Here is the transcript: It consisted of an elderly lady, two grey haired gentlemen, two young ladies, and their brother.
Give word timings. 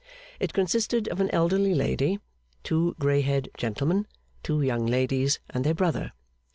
It 0.39 0.51
consisted 0.51 1.07
of 1.09 1.21
an 1.21 1.29
elderly 1.29 1.75
lady, 1.75 2.17
two 2.63 2.95
grey 2.97 3.21
haired 3.21 3.49
gentlemen, 3.55 4.07
two 4.41 4.63
young 4.63 4.87
ladies, 4.87 5.39
and 5.51 5.63
their 5.63 5.75
brother. 5.75 6.13